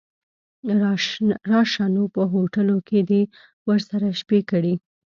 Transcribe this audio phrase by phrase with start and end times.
[1.51, 3.21] راشه نو په هوټلو کې دې
[3.67, 4.73] ورسره شپې کړي.